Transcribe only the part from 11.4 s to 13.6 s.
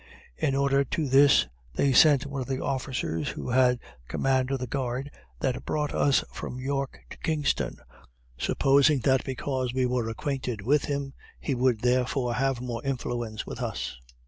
would therefore have more influence